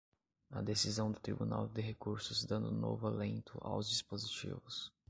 a 0.49 0.63
decisão 0.63 1.11
do 1.11 1.19
Tribunal 1.19 1.67
de 1.67 1.79
Recursos 1.79 2.43
dando 2.43 2.71
novo 2.71 3.05
alento 3.05 3.59
aos 3.61 3.87
dispositivos 3.87 4.91